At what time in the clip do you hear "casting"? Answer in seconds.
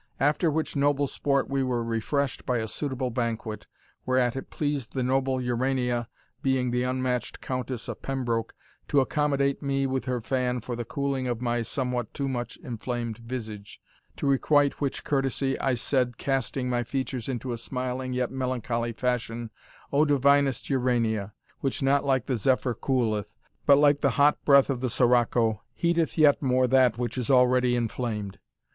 16.17-16.67